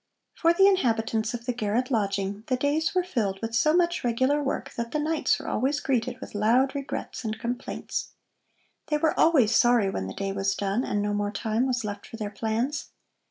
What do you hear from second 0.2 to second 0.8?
For the